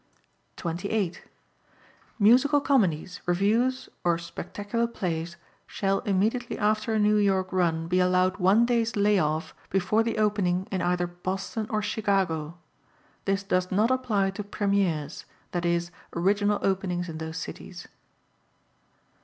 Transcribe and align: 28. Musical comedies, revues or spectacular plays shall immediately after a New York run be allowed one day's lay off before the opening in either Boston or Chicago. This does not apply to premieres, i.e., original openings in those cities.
28. 0.55 1.21
Musical 2.17 2.59
comedies, 2.59 3.21
revues 3.27 3.87
or 4.03 4.17
spectacular 4.17 4.87
plays 4.87 5.37
shall 5.67 5.99
immediately 5.99 6.57
after 6.57 6.95
a 6.95 6.97
New 6.97 7.17
York 7.17 7.53
run 7.53 7.87
be 7.87 7.99
allowed 7.99 8.37
one 8.37 8.65
day's 8.65 8.95
lay 8.95 9.19
off 9.19 9.53
before 9.69 10.01
the 10.01 10.17
opening 10.17 10.67
in 10.71 10.81
either 10.81 11.05
Boston 11.05 11.67
or 11.69 11.83
Chicago. 11.83 12.57
This 13.25 13.43
does 13.43 13.69
not 13.71 13.91
apply 13.91 14.31
to 14.31 14.43
premieres, 14.43 15.25
i.e., 15.53 15.81
original 16.15 16.57
openings 16.63 17.07
in 17.07 17.19
those 17.19 17.37
cities. 17.37 17.87